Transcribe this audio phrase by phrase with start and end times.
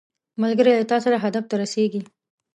[0.41, 2.01] ملګری له تا سره هدف ته رسیږي